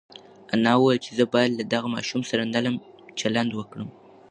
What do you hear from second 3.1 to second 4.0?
چلند وکړم.